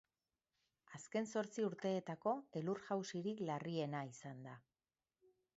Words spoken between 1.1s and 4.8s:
zortzi urteetako elur-jausirik larriena izan da.